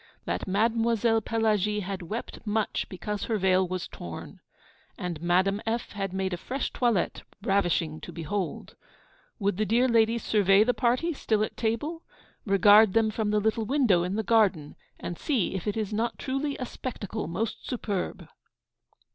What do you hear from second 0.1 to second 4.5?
That Mademoiselle Pelagie had wept much because her veil was torn;